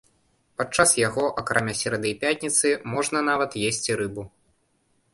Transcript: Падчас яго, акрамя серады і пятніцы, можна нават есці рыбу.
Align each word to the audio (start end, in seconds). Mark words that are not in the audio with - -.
Падчас 0.61 0.93
яго, 1.07 1.25
акрамя 1.43 1.77
серады 1.81 2.07
і 2.15 2.15
пятніцы, 2.25 2.67
можна 2.97 3.25
нават 3.31 3.51
есці 3.71 3.91
рыбу. 4.05 4.31